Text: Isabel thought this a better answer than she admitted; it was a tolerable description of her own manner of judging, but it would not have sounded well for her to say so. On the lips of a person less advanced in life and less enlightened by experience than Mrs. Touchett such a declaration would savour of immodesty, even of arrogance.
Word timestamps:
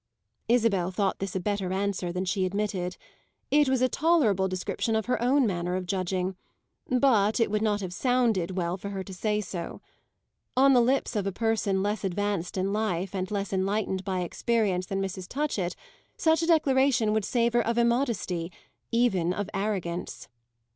Isabel 0.49 0.89
thought 0.89 1.19
this 1.19 1.35
a 1.35 1.39
better 1.39 1.71
answer 1.71 2.11
than 2.11 2.25
she 2.25 2.43
admitted; 2.43 2.97
it 3.51 3.69
was 3.69 3.83
a 3.83 3.87
tolerable 3.87 4.47
description 4.47 4.95
of 4.95 5.05
her 5.05 5.21
own 5.21 5.45
manner 5.45 5.75
of 5.75 5.85
judging, 5.85 6.35
but 6.89 7.39
it 7.39 7.51
would 7.51 7.61
not 7.61 7.81
have 7.81 7.93
sounded 7.93 8.57
well 8.57 8.77
for 8.77 8.89
her 8.89 9.03
to 9.03 9.13
say 9.13 9.41
so. 9.41 9.79
On 10.57 10.73
the 10.73 10.81
lips 10.81 11.15
of 11.15 11.27
a 11.27 11.31
person 11.31 11.83
less 11.83 12.03
advanced 12.03 12.57
in 12.57 12.73
life 12.73 13.13
and 13.13 13.29
less 13.29 13.53
enlightened 13.53 14.03
by 14.03 14.21
experience 14.21 14.87
than 14.87 15.03
Mrs. 15.03 15.27
Touchett 15.27 15.75
such 16.17 16.41
a 16.41 16.47
declaration 16.47 17.13
would 17.13 17.23
savour 17.23 17.61
of 17.61 17.77
immodesty, 17.77 18.51
even 18.91 19.31
of 19.35 19.51
arrogance. 19.53 20.27